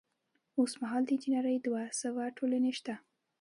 اوس 0.57 0.71
مهال 0.81 1.03
د 1.05 1.09
انجنیری 1.15 1.57
دوه 1.65 1.81
سوه 2.01 2.23
ټولنې 2.37 2.71
شته. 2.79 2.95